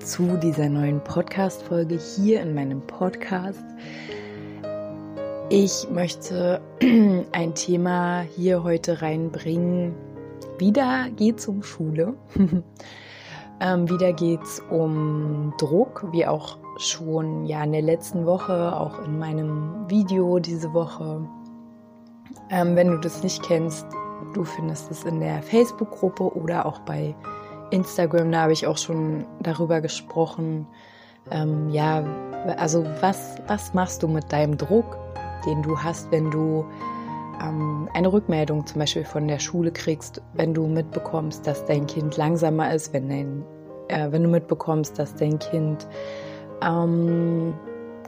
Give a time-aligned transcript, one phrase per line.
[0.00, 3.62] zu dieser neuen Podcast Folge hier in meinem Podcast.
[5.50, 6.60] Ich möchte
[7.32, 9.94] ein Thema hier heute reinbringen.
[10.58, 12.14] Wieder geht's um Schule.
[13.60, 19.18] ähm, wieder geht's um Druck, wie auch schon ja in der letzten Woche, auch in
[19.18, 21.28] meinem Video diese Woche.
[22.50, 23.86] Ähm, wenn du das nicht kennst,
[24.32, 27.14] Du findest es in der Facebook-Gruppe oder auch bei
[27.70, 28.32] Instagram.
[28.32, 30.66] Da habe ich auch schon darüber gesprochen.
[31.30, 32.04] Ähm, ja,
[32.56, 34.98] also was, was machst du mit deinem Druck,
[35.46, 36.64] den du hast, wenn du
[37.42, 42.16] ähm, eine Rückmeldung zum Beispiel von der Schule kriegst, wenn du mitbekommst, dass dein Kind
[42.16, 43.44] langsamer ist, wenn, dein,
[43.88, 45.86] äh, wenn du mitbekommst, dass dein Kind
[46.62, 47.54] ähm,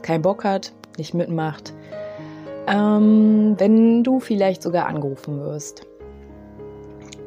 [0.01, 1.73] keinen Bock hat, nicht mitmacht,
[2.67, 5.85] ähm, wenn du vielleicht sogar angerufen wirst.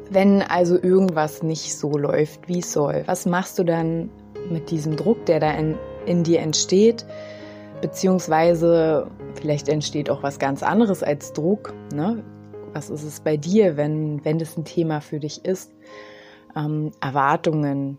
[0.09, 4.09] Wenn also irgendwas nicht so läuft, wie es soll, was machst du dann
[4.49, 7.05] mit diesem Druck, der da in, in dir entsteht?
[7.81, 11.73] Beziehungsweise vielleicht entsteht auch was ganz anderes als Druck.
[11.93, 12.23] Ne?
[12.73, 15.71] Was ist es bei dir, wenn, wenn das ein Thema für dich ist?
[16.55, 17.97] Ähm, Erwartungen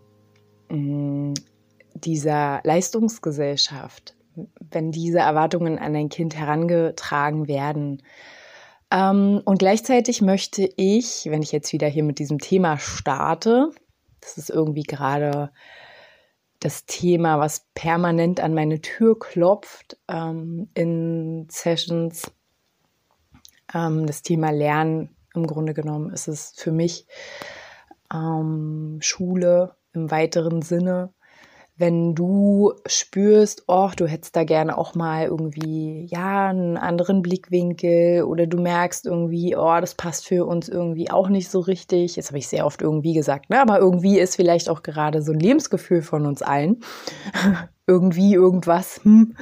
[0.71, 1.35] mh, mm,
[1.95, 4.15] dieser Leistungsgesellschaft,
[4.71, 8.03] wenn diese Erwartungen an dein Kind herangetragen werden,
[8.91, 13.71] ähm, und gleichzeitig möchte ich, wenn ich jetzt wieder hier mit diesem Thema starte,
[14.21, 15.51] das ist irgendwie gerade
[16.61, 22.31] das Thema, was permanent an meine Tür klopft ähm, in Sessions.
[23.73, 27.07] Ähm, das Thema Lernen im Grunde genommen ist es für mich
[28.13, 31.13] ähm, Schule im weiteren Sinne
[31.79, 38.25] wenn du spürst, oh, du hättest da gerne auch mal irgendwie, ja, einen anderen Blickwinkel
[38.25, 42.17] oder du merkst irgendwie, oh, das passt für uns irgendwie auch nicht so richtig.
[42.17, 43.61] Jetzt habe ich sehr oft irgendwie gesagt, ne?
[43.61, 46.81] aber irgendwie ist vielleicht auch gerade so ein Lebensgefühl von uns allen.
[47.87, 49.37] irgendwie, irgendwas, hm,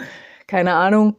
[0.47, 1.17] keine Ahnung.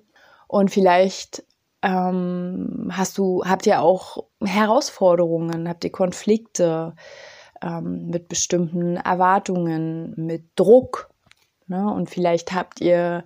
[0.47, 1.43] Und vielleicht
[1.81, 6.95] ähm, hast du, habt ihr auch Herausforderungen, habt ihr Konflikte,
[7.61, 11.09] ähm, mit bestimmten Erwartungen, mit Druck.
[11.67, 11.91] Ne?
[11.91, 13.23] Und vielleicht habt ihr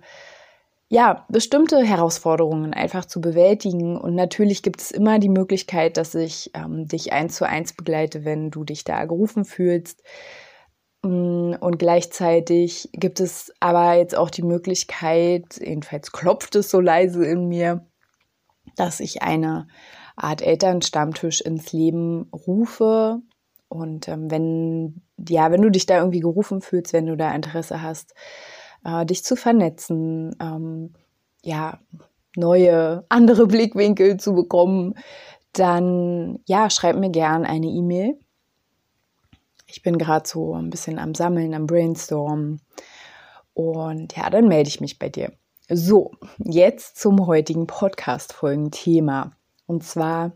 [0.88, 3.96] ja bestimmte Herausforderungen einfach zu bewältigen.
[3.96, 8.24] Und natürlich gibt es immer die Möglichkeit, dass ich ähm, dich eins zu eins begleite,
[8.24, 10.02] wenn du dich da gerufen fühlst.
[11.02, 17.24] Mm, und gleichzeitig gibt es aber jetzt auch die Möglichkeit, jedenfalls klopft es so leise
[17.24, 17.86] in mir,
[18.76, 19.68] dass ich eine
[20.14, 23.20] Art Elternstammtisch ins Leben rufe,
[23.72, 27.80] und ähm, wenn, ja, wenn du dich da irgendwie gerufen fühlst, wenn du da Interesse
[27.80, 28.14] hast,
[28.84, 30.92] äh, dich zu vernetzen, ähm,
[31.42, 31.78] ja,
[32.36, 34.94] neue, andere Blickwinkel zu bekommen,
[35.54, 38.18] dann ja, schreib mir gern eine E-Mail.
[39.66, 42.60] Ich bin gerade so ein bisschen am Sammeln, am Brainstorm.
[43.54, 45.32] Und ja, dann melde ich mich bei dir.
[45.70, 49.32] So, jetzt zum heutigen Podcast-Folgen-Thema.
[49.66, 50.32] Und zwar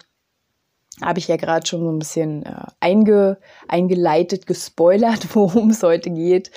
[1.02, 6.10] habe ich ja gerade schon so ein bisschen äh, einge, eingeleitet, gespoilert, worum es heute
[6.10, 6.50] geht.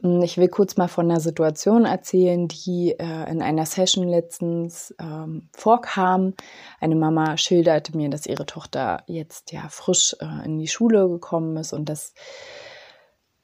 [0.00, 4.94] Hm, ich will kurz mal von einer Situation erzählen, die äh, in einer Session letztens
[5.00, 6.34] ähm, vorkam.
[6.80, 11.56] Eine Mama schilderte mir, dass ihre Tochter jetzt ja frisch äh, in die Schule gekommen
[11.56, 12.14] ist und dass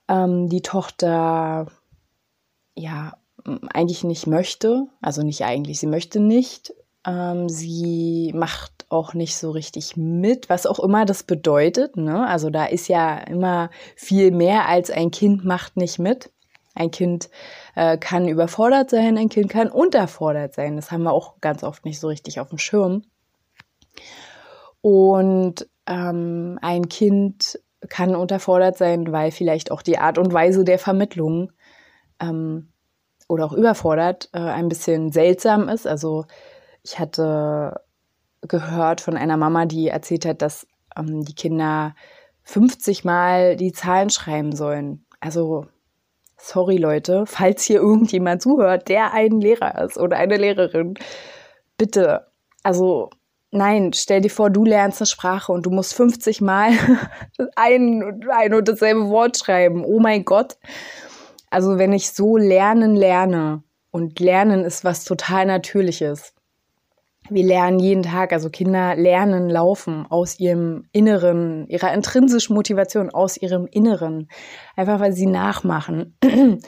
[0.09, 1.67] ähm, die Tochter
[2.77, 3.15] ja
[3.73, 6.75] eigentlich nicht möchte, also nicht eigentlich, sie möchte nicht.
[7.07, 11.97] Ähm, sie macht auch nicht so richtig mit, was auch immer das bedeutet.
[11.97, 12.27] Ne?
[12.27, 16.31] Also da ist ja immer viel mehr als ein Kind macht nicht mit.
[16.75, 17.31] Ein Kind
[17.77, 20.77] äh, kann überfordert sein, ein Kind kann unterfordert sein.
[20.77, 23.05] Das haben wir auch ganz oft nicht so richtig auf dem Schirm.
[24.81, 30.79] Und ähm, ein Kind kann unterfordert sein, weil vielleicht auch die Art und Weise der
[30.79, 31.53] Vermittlung
[32.21, 32.69] ähm,
[33.29, 35.87] oder auch überfordert äh, ein bisschen seltsam ist.
[35.87, 36.25] Also
[36.85, 37.81] ich hatte
[38.43, 40.67] gehört von einer Mama, die erzählt hat, dass
[40.97, 41.95] ähm, die Kinder
[42.43, 45.07] 50 Mal die Zahlen schreiben sollen.
[45.19, 45.67] Also,
[46.37, 50.95] sorry Leute, falls hier irgendjemand zuhört, der ein Lehrer ist oder eine Lehrerin,
[51.79, 52.27] bitte,
[52.63, 53.09] also
[53.51, 56.73] nein, stell dir vor, du lernst eine Sprache und du musst 50 Mal
[57.57, 59.85] ein, ein und dasselbe Wort schreiben.
[59.87, 60.59] Oh mein Gott.
[61.51, 66.34] also wenn ich so lernen lerne und lernen ist was total Natürliches.
[67.31, 73.39] Wir lernen jeden Tag, also Kinder lernen laufen aus ihrem Inneren, ihrer intrinsischen Motivation, aus
[73.39, 74.29] ihrem Inneren.
[74.77, 76.19] Einfach weil sie nachmachen,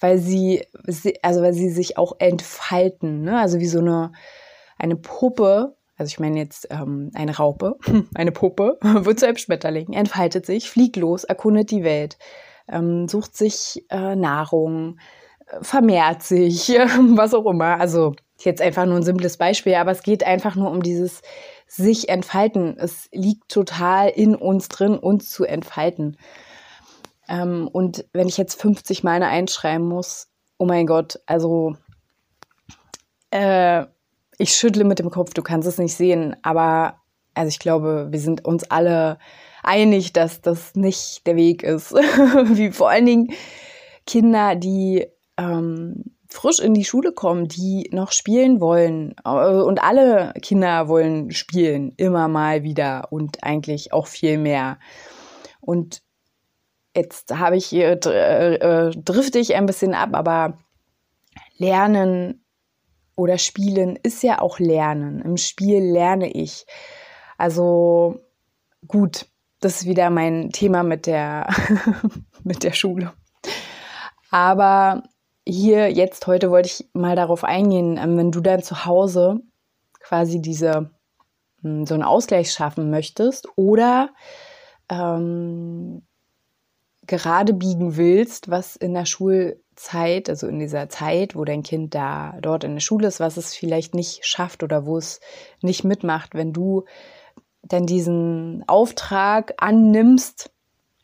[0.00, 0.62] weil sie,
[1.22, 3.40] also weil sie sich auch entfalten, ne?
[3.40, 4.12] also wie so eine,
[4.78, 7.74] eine Puppe, also ich meine jetzt ähm, eine Raupe,
[8.14, 12.16] eine Puppe, wird zu einem Schmetterling, entfaltet sich, fliegt los, erkundet die Welt,
[12.68, 14.98] ähm, sucht sich äh, Nahrung,
[15.62, 16.68] vermehrt sich,
[17.16, 17.80] was auch immer.
[17.80, 18.14] Also
[18.44, 21.22] jetzt einfach nur ein simples Beispiel, aber es geht einfach nur um dieses
[21.66, 22.76] sich entfalten.
[22.78, 26.16] Es liegt total in uns drin, uns zu entfalten.
[27.28, 30.28] Ähm, und wenn ich jetzt 50 Mal einschreiben muss,
[30.58, 31.76] oh mein Gott, also
[33.30, 33.84] äh,
[34.38, 37.00] ich schüttle mit dem Kopf, du kannst es nicht sehen, aber
[37.34, 39.18] also ich glaube, wir sind uns alle
[39.62, 41.92] einig, dass das nicht der Weg ist.
[41.94, 43.32] Wie vor allen Dingen
[44.06, 45.06] Kinder, die
[45.36, 49.14] ähm, frisch in die Schule kommen, die noch spielen wollen.
[49.24, 54.78] Äh, und alle Kinder wollen spielen, immer mal wieder und eigentlich auch viel mehr.
[55.60, 56.02] Und
[56.94, 60.58] jetzt habe ich hier, äh, äh, drifte ich ein bisschen ab, aber
[61.58, 62.44] Lernen
[63.16, 65.20] oder Spielen ist ja auch Lernen.
[65.22, 66.66] Im Spiel lerne ich.
[67.38, 68.20] Also
[68.86, 69.26] gut,
[69.60, 71.48] das ist wieder mein Thema mit der,
[72.44, 73.12] mit der Schule.
[74.30, 75.02] Aber
[75.46, 79.40] hier jetzt heute wollte ich mal darauf eingehen, ähm, wenn du dann zu Hause
[80.00, 80.90] quasi diese
[81.62, 84.10] hm, so einen Ausgleich schaffen möchtest oder
[84.88, 86.02] ähm,
[87.06, 92.36] gerade biegen willst, was in der Schulzeit, also in dieser Zeit, wo dein Kind da
[92.40, 95.20] dort in der Schule ist, was es vielleicht nicht schafft oder wo es
[95.62, 96.84] nicht mitmacht, wenn du
[97.62, 100.50] dann diesen Auftrag annimmst,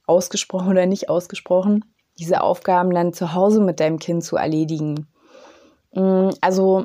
[0.07, 5.07] ausgesprochen oder nicht ausgesprochen, diese Aufgaben dann zu Hause mit deinem Kind zu erledigen.
[5.93, 6.85] Mm, also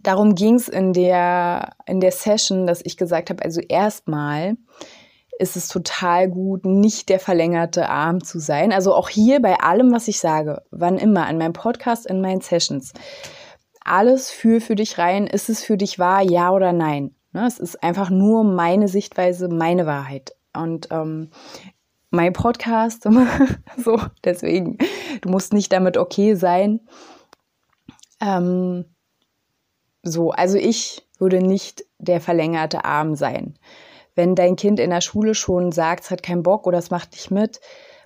[0.00, 4.56] darum ging es in der, in der Session, dass ich gesagt habe, also erstmal
[5.38, 8.72] ist es total gut, nicht der verlängerte Arm zu sein.
[8.72, 12.40] Also auch hier bei allem, was ich sage, wann immer, in meinem Podcast, in meinen
[12.40, 12.92] Sessions,
[13.84, 17.14] alles für für dich rein, ist es für dich wahr, ja oder nein?
[17.32, 20.34] Ne, es ist einfach nur meine Sichtweise, meine Wahrheit.
[20.54, 21.30] Und ähm,
[22.10, 23.06] mein Podcast.
[23.76, 24.78] so, deswegen,
[25.20, 26.80] du musst nicht damit okay sein.
[28.20, 28.84] Ähm,
[30.02, 33.58] so, also ich würde nicht der verlängerte Arm sein.
[34.14, 37.12] Wenn dein Kind in der Schule schon sagt, es hat keinen Bock oder es macht
[37.12, 37.60] nicht mit,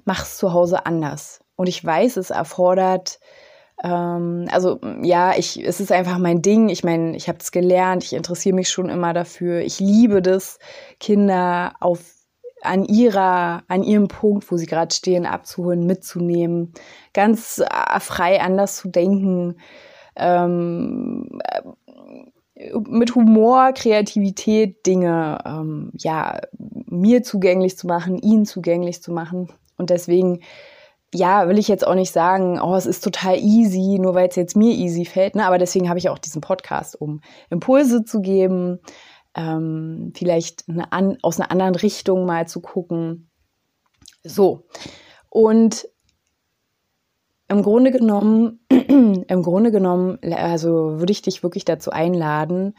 [0.05, 1.40] mach es zu Hause anders.
[1.56, 3.20] Und ich weiß, es erfordert,
[3.82, 6.69] ähm, also ja, ich, es ist einfach mein Ding.
[6.69, 9.60] Ich meine, ich habe es gelernt, ich interessiere mich schon immer dafür.
[9.60, 10.58] Ich liebe das,
[11.00, 12.00] Kinder auf
[12.62, 16.73] an ihrer, an ihrem Punkt, wo sie gerade stehen, abzuholen, mitzunehmen,
[17.12, 19.56] ganz äh, frei anders zu denken,
[20.17, 21.62] ähm, äh,
[22.88, 29.49] mit Humor, Kreativität Dinge, ähm, ja, mir zugänglich zu machen, ihnen zugänglich zu machen.
[29.76, 30.41] Und deswegen,
[31.12, 34.37] ja, will ich jetzt auch nicht sagen, oh, es ist total easy, nur weil es
[34.37, 35.47] jetzt mir easy fällt, ne?
[35.47, 37.20] aber deswegen habe ich auch diesen Podcast, um
[37.50, 38.79] Impulse zu geben,
[39.34, 43.31] ähm, vielleicht eine an, aus einer anderen Richtung mal zu gucken.
[44.22, 44.67] So.
[45.29, 45.89] Und
[47.48, 52.74] im Grunde genommen, im Grunde genommen, also würde ich dich wirklich dazu einladen,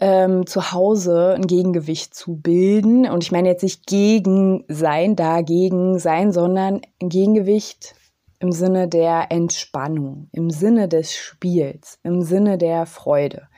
[0.00, 3.08] ähm, zu Hause ein Gegengewicht zu bilden.
[3.08, 7.94] Und ich meine jetzt nicht gegen sein, dagegen sein, sondern ein Gegengewicht
[8.38, 13.48] im Sinne der Entspannung, im Sinne des Spiels, im Sinne der Freude.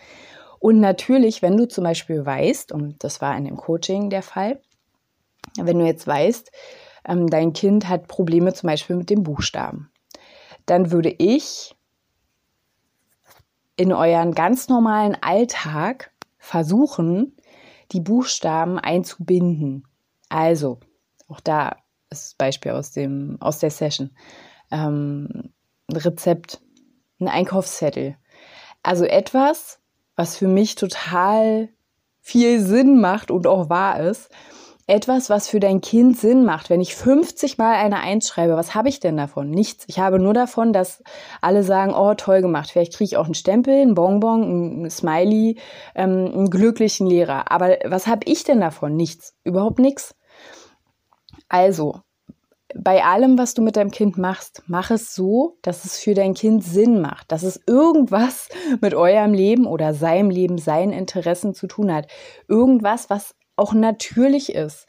[0.59, 4.61] Und natürlich, wenn du zum Beispiel weißt, und das war in dem Coaching der Fall,
[5.57, 6.51] wenn du jetzt weißt,
[7.07, 9.91] ähm, dein Kind hat Probleme zum Beispiel mit dem Buchstaben,
[10.67, 11.75] dann würde ich
[13.77, 17.37] in euren ganz normalen Alltag versuchen,
[17.93, 19.87] die Buchstaben einzubinden.
[20.29, 20.81] Also,
[21.29, 21.77] auch da
[22.11, 24.11] ist das Beispiel aus, dem, aus der Session.
[24.71, 25.53] Ähm,
[25.89, 26.61] ein Rezept,
[27.21, 28.17] ein Einkaufszettel.
[28.83, 29.78] Also etwas,
[30.19, 31.69] was für mich total
[32.21, 34.31] viel Sinn macht und auch wahr ist.
[34.89, 36.71] Etwas, was für dein Kind Sinn macht.
[36.71, 39.49] Wenn ich 50 Mal eine Eins schreibe, was habe ich denn davon?
[39.51, 39.85] Nichts.
[39.87, 41.05] Ich habe nur davon, dass
[41.41, 42.71] alle sagen, oh, toll gemacht.
[42.71, 45.59] Vielleicht kriege ich auch einen Stempel, einen Bonbon, ein Smiley,
[45.95, 47.53] ähm, einen glücklichen Lehrer.
[47.53, 48.97] Aber was habe ich denn davon?
[48.97, 49.35] Nichts.
[49.45, 50.17] Überhaupt nichts.
[51.49, 52.01] Also,
[52.75, 56.35] bei allem, was du mit deinem Kind machst, mach es so, dass es für dein
[56.35, 58.49] Kind Sinn macht, dass es irgendwas
[58.81, 62.09] mit eurem Leben oder seinem Leben, seinen Interessen zu tun hat.
[62.47, 64.87] Irgendwas, was auch natürlich ist.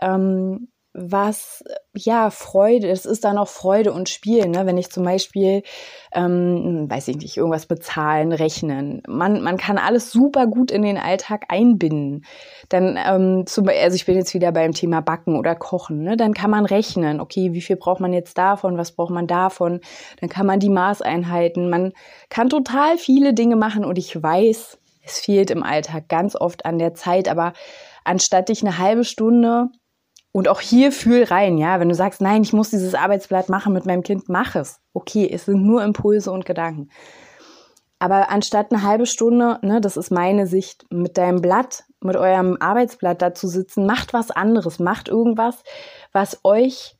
[0.00, 0.68] Ähm,
[1.00, 1.64] was
[1.94, 4.66] ja Freude, es ist dann auch Freude und Spiel, ne?
[4.66, 5.62] wenn ich zum Beispiel,
[6.12, 9.02] ähm, weiß ich nicht, irgendwas bezahlen, rechnen.
[9.06, 12.24] Man, man kann alles super gut in den Alltag einbinden.
[12.68, 16.16] Dann, ähm, zum, also ich bin jetzt wieder beim Thema Backen oder Kochen, ne?
[16.16, 19.80] dann kann man rechnen, okay, wie viel braucht man jetzt davon, was braucht man davon,
[20.20, 21.92] dann kann man die Maßeinheiten, man
[22.28, 26.78] kann total viele Dinge machen und ich weiß, es fehlt im Alltag ganz oft an
[26.78, 27.54] der Zeit, aber
[28.04, 29.68] anstatt dich eine halbe Stunde
[30.32, 33.72] und auch hier fühl rein, ja, wenn du sagst, nein, ich muss dieses Arbeitsblatt machen
[33.72, 34.80] mit meinem Kind, mach es.
[34.92, 36.90] Okay, es sind nur Impulse und Gedanken.
[37.98, 42.56] Aber anstatt eine halbe Stunde, ne, das ist meine Sicht, mit deinem Blatt, mit eurem
[42.60, 45.64] Arbeitsblatt da zu sitzen, macht was anderes, macht irgendwas,
[46.12, 46.96] was euch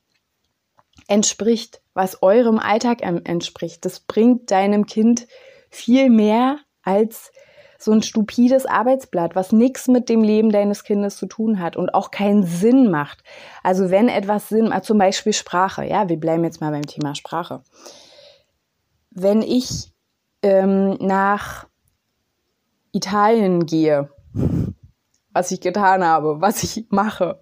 [1.07, 3.85] entspricht, was eurem Alltag entspricht.
[3.85, 5.29] Das bringt deinem Kind
[5.71, 7.31] viel mehr als
[7.79, 11.95] so ein stupides Arbeitsblatt, was nichts mit dem Leben deines Kindes zu tun hat und
[11.95, 13.23] auch keinen Sinn macht.
[13.63, 17.15] Also wenn etwas Sinn macht, zum Beispiel Sprache, ja, wir bleiben jetzt mal beim Thema
[17.15, 17.63] Sprache.
[19.11, 19.93] Wenn ich
[20.43, 21.67] ähm, nach
[22.93, 24.11] Italien gehe,
[25.33, 27.39] was ich getan habe, was ich mache,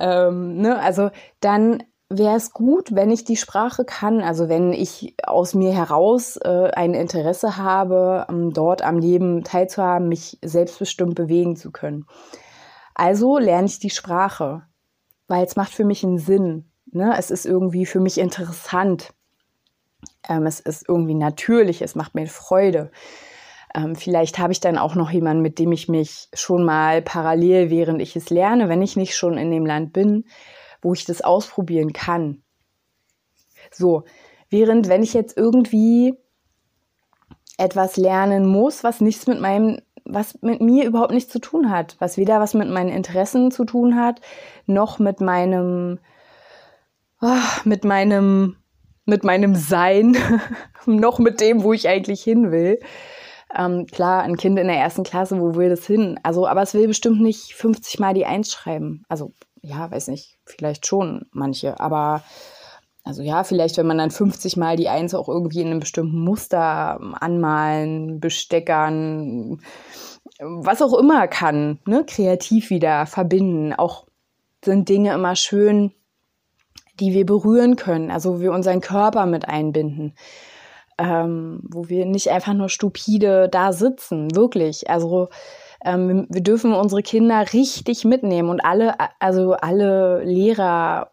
[0.00, 5.14] ähm, ne, also dann wäre es gut, wenn ich die Sprache kann, also wenn ich
[5.24, 11.54] aus mir heraus äh, ein Interesse habe, um dort am Leben teilzuhaben, mich selbstbestimmt bewegen
[11.54, 12.06] zu können.
[12.94, 14.62] Also lerne ich die Sprache,
[15.28, 16.72] weil es macht für mich einen Sinn.
[16.90, 17.14] Ne?
[17.16, 19.14] Es ist irgendwie für mich interessant.
[20.28, 22.90] Ähm, es ist irgendwie natürlich, es macht mir Freude.
[23.72, 27.70] Ähm, vielleicht habe ich dann auch noch jemanden, mit dem ich mich schon mal parallel,
[27.70, 30.24] während ich es lerne, wenn ich nicht schon in dem Land bin,
[30.82, 32.42] wo ich das ausprobieren kann.
[33.70, 34.04] So,
[34.48, 36.14] während wenn ich jetzt irgendwie
[37.58, 41.96] etwas lernen muss, was nichts mit meinem, was mit mir überhaupt nichts zu tun hat,
[41.98, 44.20] was weder was mit meinen Interessen zu tun hat,
[44.66, 45.98] noch mit meinem,
[47.20, 48.56] oh, mit meinem,
[49.04, 50.16] mit meinem Sein,
[50.86, 52.80] noch mit dem, wo ich eigentlich hin will.
[53.54, 56.18] Ähm, klar, ein Kind in der ersten Klasse, wo will das hin?
[56.22, 59.04] Also, aber es will bestimmt nicht 50 Mal die Eins schreiben.
[59.08, 59.32] Also,
[59.62, 62.22] ja, weiß nicht, vielleicht schon manche, aber
[63.02, 66.20] also ja, vielleicht, wenn man dann 50 Mal die Eins auch irgendwie in einem bestimmten
[66.20, 69.60] Muster anmalen, besteckern,
[70.38, 73.72] was auch immer kann, ne, kreativ wieder verbinden.
[73.72, 74.06] Auch
[74.64, 75.92] sind Dinge immer schön,
[77.00, 80.14] die wir berühren können, also wo wir unseren Körper mit einbinden.
[80.98, 84.90] Ähm, wo wir nicht einfach nur stupide da sitzen, wirklich.
[84.90, 85.30] Also
[85.84, 91.12] ähm, wir dürfen unsere Kinder richtig mitnehmen und alle, also alle Lehrer,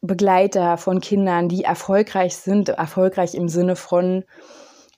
[0.00, 4.24] Begleiter von Kindern, die erfolgreich sind, erfolgreich im Sinne von,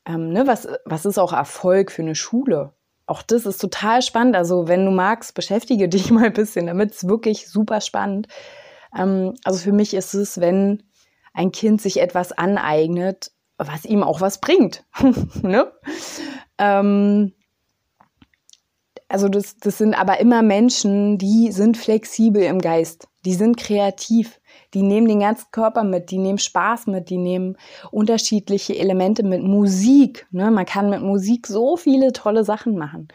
[0.06, 2.74] ähm, ne, was, was ist auch Erfolg für eine Schule?
[3.06, 4.36] Auch das ist total spannend.
[4.36, 6.90] Also, wenn du magst, beschäftige dich mal ein bisschen damit.
[6.90, 8.28] Es ist wirklich super spannend.
[8.96, 10.82] Ähm, also, für mich ist es, wenn
[11.32, 14.84] ein Kind sich etwas aneignet, was ihm auch was bringt.
[15.42, 15.72] ne?
[16.58, 17.32] ähm,
[19.08, 24.38] also das, das sind aber immer Menschen, die sind flexibel im Geist, die sind kreativ,
[24.74, 27.56] die nehmen den ganzen Körper mit, die nehmen Spaß mit, die nehmen
[27.90, 30.26] unterschiedliche Elemente mit Musik.
[30.30, 30.50] Ne?
[30.50, 33.08] Man kann mit Musik so viele tolle Sachen machen.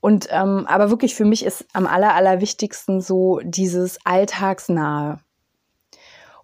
[0.00, 5.20] Und ähm, aber wirklich für mich ist am aller, allerwichtigsten so dieses Alltagsnahe.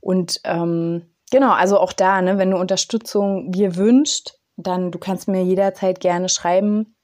[0.00, 5.28] Und ähm, genau, also auch da, ne, wenn du Unterstützung dir wünscht, dann du kannst
[5.28, 6.94] mir jederzeit gerne schreiben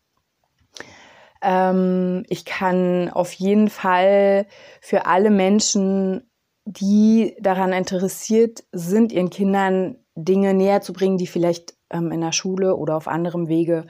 [1.42, 4.46] ähm, ich kann auf jeden Fall
[4.80, 6.30] für alle Menschen,
[6.64, 12.32] die daran interessiert sind, ihren Kindern Dinge näher zu bringen, die vielleicht ähm, in der
[12.32, 13.86] Schule oder auf anderem Wege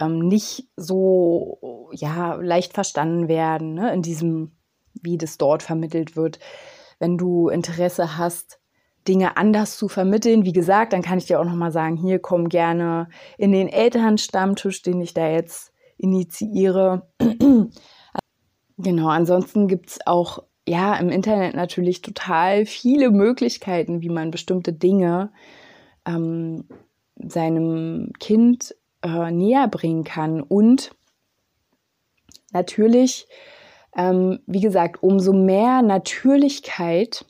[0.00, 3.92] ähm, nicht so ja, leicht verstanden werden, ne?
[3.92, 4.52] in diesem,
[4.94, 6.38] wie das dort vermittelt wird.
[6.98, 8.60] Wenn du Interesse hast,
[9.08, 12.48] Dinge anders zu vermitteln, wie gesagt, dann kann ich dir auch nochmal sagen, hier komm
[12.48, 15.71] gerne in den Elternstammtisch, den ich da jetzt
[16.02, 17.06] initiiere.
[18.76, 24.72] genau, ansonsten gibt es auch ja im Internet natürlich total viele Möglichkeiten, wie man bestimmte
[24.72, 25.32] Dinge
[26.06, 26.64] ähm,
[27.16, 30.42] seinem Kind äh, näher bringen kann.
[30.42, 30.92] Und
[32.52, 33.28] natürlich,
[33.96, 37.24] ähm, wie gesagt, umso mehr Natürlichkeit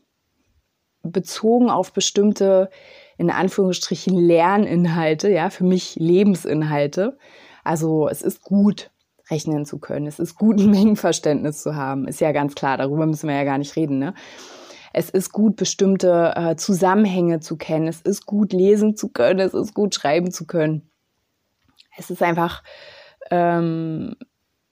[1.02, 2.70] bezogen auf bestimmte,
[3.18, 7.18] in Anführungsstrichen, Lerninhalte, ja, für mich Lebensinhalte,
[7.62, 8.90] also es ist gut,
[9.30, 10.06] rechnen zu können.
[10.06, 12.06] Es ist gut, ein Mengenverständnis zu haben.
[12.06, 13.98] Ist ja ganz klar, darüber müssen wir ja gar nicht reden.
[13.98, 14.14] Ne?
[14.92, 17.88] Es ist gut, bestimmte äh, Zusammenhänge zu kennen.
[17.88, 19.40] Es ist gut, lesen zu können.
[19.40, 20.90] Es ist gut, schreiben zu können.
[21.96, 22.62] Es ist einfach
[23.30, 24.16] ähm,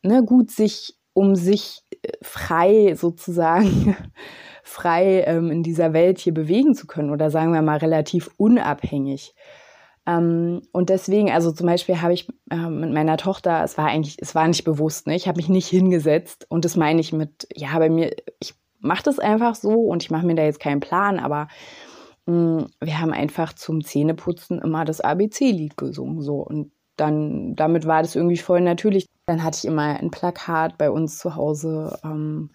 [0.03, 3.97] ne, gut, sich um sich äh, frei sozusagen,
[4.63, 9.35] frei ähm, in dieser Welt hier bewegen zu können oder sagen wir mal relativ unabhängig.
[10.11, 14.17] Ähm, und deswegen, also zum Beispiel habe ich äh, mit meiner Tochter, es war eigentlich,
[14.21, 15.15] es war nicht bewusst, ne?
[15.15, 19.03] ich habe mich nicht hingesetzt und das meine ich mit, ja, bei mir, ich mache
[19.05, 21.49] das einfach so und ich mache mir da jetzt keinen Plan, aber
[22.27, 27.87] mh, mm, wir haben einfach zum Zähneputzen immer das ABC-Lied gesungen, so und dann, damit
[27.87, 29.07] war das irgendwie voll natürlich.
[29.27, 31.99] Dann hatte ich immer ein Plakat bei uns zu Hause.
[32.05, 32.51] Ähm,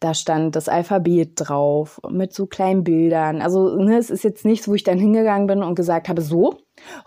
[0.00, 3.42] da stand das Alphabet drauf mit so kleinen Bildern.
[3.42, 6.56] Also ne, es ist jetzt nichts, wo ich dann hingegangen bin und gesagt habe, so,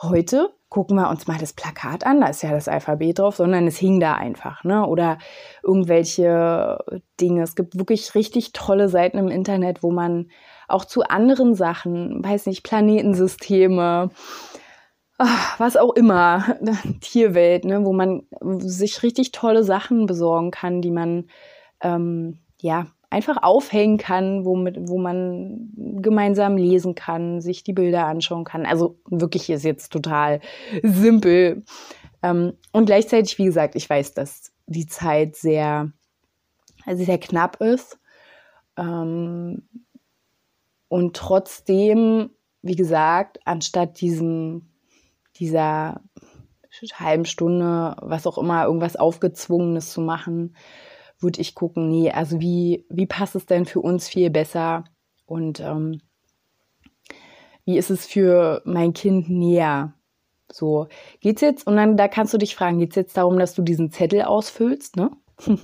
[0.02, 3.68] heute gucken wir uns mal das Plakat an, da ist ja das Alphabet drauf, sondern
[3.68, 4.88] es hing da einfach, ne?
[4.88, 5.20] Oder
[5.62, 6.80] irgendwelche
[7.22, 7.44] Dinge.
[7.44, 10.30] Es gibt wirklich richtig tolle Seiten im Internet, wo man
[10.68, 14.10] auch zu anderen Sachen, weiß nicht, Planetensysteme,
[15.20, 16.58] ach, was auch immer,
[17.02, 18.24] Tierwelt, ne, wo man
[18.60, 21.26] sich richtig tolle Sachen besorgen kann, die man
[21.82, 25.70] ähm, ja einfach aufhängen kann, womit, wo man
[26.01, 28.65] gemeinsam lesen kann, sich die Bilder anschauen kann.
[28.65, 30.39] Also wirklich ist jetzt total
[30.82, 31.63] simpel.
[32.24, 35.91] Ähm, und gleichzeitig, wie gesagt, ich weiß, dass die Zeit sehr,
[36.86, 38.00] also sehr knapp ist.
[38.77, 39.67] Ähm,
[40.88, 42.32] und trotzdem,
[42.63, 44.70] wie gesagt, anstatt diesem
[45.36, 46.01] dieser
[46.96, 50.55] halben Stunde, was auch immer, irgendwas Aufgezwungenes zu machen,
[51.24, 54.84] würde ich gucken, nee, also wie, wie passt es denn für uns viel besser
[55.25, 56.01] und ähm,
[57.65, 59.94] wie ist es für mein Kind näher?
[60.51, 60.88] So,
[61.22, 63.92] geht's jetzt, und dann da kannst du dich fragen, geht's jetzt darum, dass du diesen
[63.92, 65.12] Zettel ausfüllst, ne?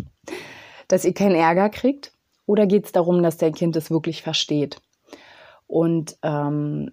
[0.88, 2.14] dass ihr keinen Ärger kriegt?
[2.46, 4.82] Oder geht es darum, dass dein Kind es wirklich versteht?
[5.68, 6.90] Und ähm,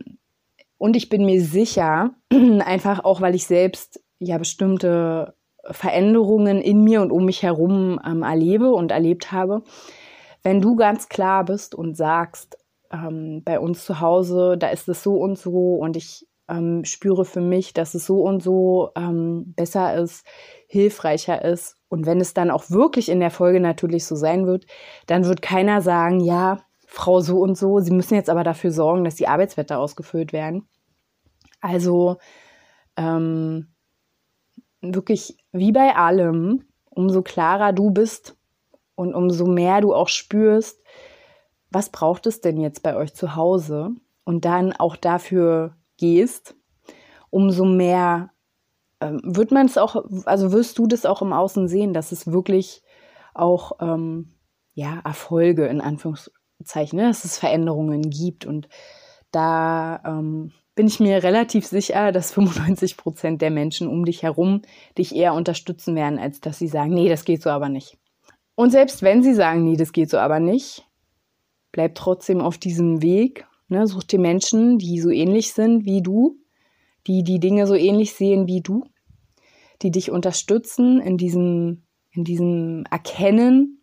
[0.78, 5.34] und ich bin mir sicher, einfach auch, weil ich selbst ja bestimmte
[5.70, 9.62] Veränderungen in mir und um mich herum ähm, erlebe und erlebt habe,
[10.42, 12.58] wenn du ganz klar bist und sagst,
[12.92, 17.24] ähm, bei uns zu Hause, da ist es so und so und ich ähm, spüre
[17.24, 20.24] für mich, dass es so und so ähm, besser ist,
[20.68, 21.76] hilfreicher ist.
[21.88, 24.66] Und wenn es dann auch wirklich in der Folge natürlich so sein wird,
[25.06, 27.80] dann wird keiner sagen, ja, Frau so und so.
[27.80, 30.68] Sie müssen jetzt aber dafür sorgen, dass die Arbeitswetter ausgefüllt werden.
[31.60, 32.18] Also
[32.96, 33.74] ähm,
[34.80, 38.36] wirklich wie bei allem, umso klarer du bist
[38.94, 40.82] und umso mehr du auch spürst,
[41.70, 43.90] was braucht es denn jetzt bei euch zu Hause
[44.24, 46.54] und dann auch dafür gehst,
[47.30, 48.30] umso mehr
[49.00, 52.32] ähm, wird man es auch, also wirst du das auch im Außen sehen, dass es
[52.32, 52.82] wirklich
[53.34, 54.34] auch ähm,
[54.74, 58.46] ja, Erfolge in Anführungszeichen Zeichen, ne, dass es Veränderungen gibt.
[58.46, 58.68] Und
[59.30, 64.62] da ähm, bin ich mir relativ sicher, dass 95 Prozent der Menschen um dich herum
[64.96, 67.98] dich eher unterstützen werden, als dass sie sagen, nee, das geht so aber nicht.
[68.54, 70.86] Und selbst wenn sie sagen, nee, das geht so aber nicht,
[71.72, 73.46] bleib trotzdem auf diesem Weg.
[73.68, 73.86] Ne?
[73.86, 76.36] Such dir Menschen, die so ähnlich sind wie du,
[77.06, 78.84] die die Dinge so ähnlich sehen wie du,
[79.80, 83.82] die dich unterstützen in diesem, in diesem Erkennen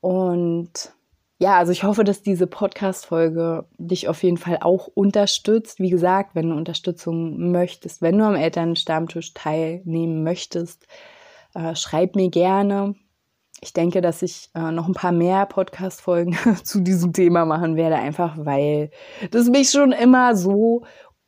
[0.00, 0.94] und
[1.38, 5.80] ja, also ich hoffe, dass diese Podcast-Folge dich auf jeden Fall auch unterstützt.
[5.80, 10.86] Wie gesagt, wenn du Unterstützung möchtest, wenn du am Elternstammtisch teilnehmen möchtest,
[11.54, 12.94] äh, schreib mir gerne.
[13.60, 17.96] Ich denke, dass ich äh, noch ein paar mehr Podcast-Folgen zu diesem Thema machen werde,
[17.96, 18.90] einfach weil
[19.30, 20.82] das mich schon immer so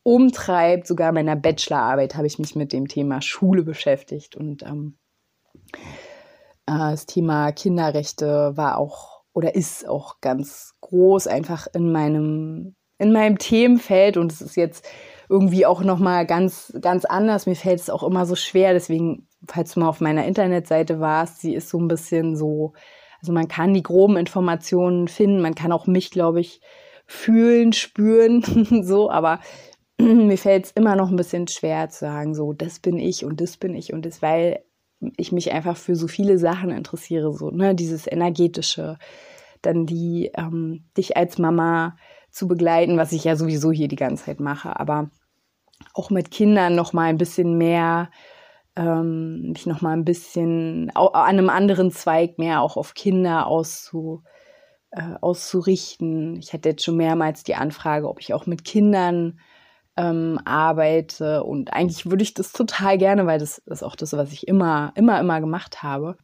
[0.05, 0.87] umtreibt.
[0.87, 4.99] Sogar in meiner Bachelorarbeit habe ich mich mit dem Thema Schule beschäftigt und ähm,
[6.67, 13.13] äh, das Thema Kinderrechte war auch oder ist auch ganz groß einfach in meinem in
[13.13, 14.89] meinem Themenfeld und es ist jetzt
[15.29, 17.45] irgendwie auch noch mal ganz ganz anders.
[17.45, 21.41] Mir fällt es auch immer so schwer, deswegen falls du mal auf meiner Internetseite warst,
[21.43, 22.73] sie ist so ein bisschen so
[23.21, 26.61] also man kann die groben Informationen finden, man kann auch mich, glaube ich,
[27.07, 28.43] fühlen, spüren,
[28.85, 29.41] so, aber
[30.01, 33.41] mir fällt es immer noch ein bisschen schwer zu sagen, so, das bin ich und
[33.41, 34.63] das bin ich und das, weil
[35.17, 38.99] ich mich einfach für so viele Sachen interessiere, so, ne, dieses energetische,
[39.63, 41.97] dann die, ähm, dich als Mama
[42.31, 45.11] zu begleiten, was ich ja sowieso hier die ganze Zeit mache, aber
[45.95, 48.11] auch mit Kindern noch mal ein bisschen mehr,
[48.77, 54.23] ähm, mich noch mal ein bisschen an einem anderen Zweig mehr auch auf Kinder auszu,
[54.91, 56.37] äh, auszurichten.
[56.37, 59.41] Ich hatte jetzt schon mehrmals die Anfrage, ob ich auch mit Kindern
[59.97, 61.45] ähm, arbeite.
[61.45, 64.93] Und eigentlich würde ich das total gerne, weil das ist auch das, was ich immer,
[64.95, 66.17] immer, immer gemacht habe.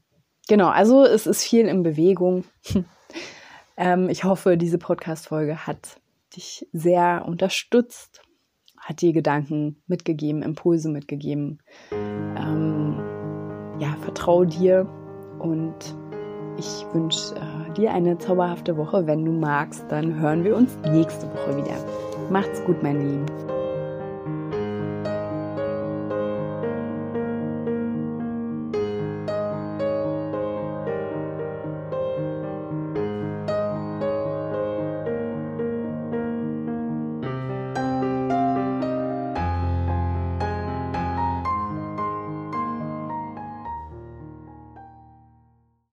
[0.49, 2.45] Genau, also es ist viel in Bewegung.
[3.77, 6.01] ähm, ich hoffe, diese Podcast-Folge hat
[6.37, 8.23] dich sehr unterstützt,
[8.79, 11.61] hat dir Gedanken mitgegeben, Impulse mitgegeben.
[11.93, 12.99] Ähm,
[13.79, 14.89] ja, vertraue dir
[15.39, 15.97] und
[16.59, 19.07] ich wünsche äh, dir eine zauberhafte Woche.
[19.07, 21.77] Wenn du magst, dann hören wir uns nächste Woche wieder.
[22.31, 23.52] Macht's gut, meine Lieben.